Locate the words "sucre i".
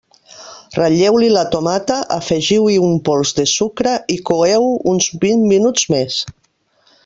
3.53-4.19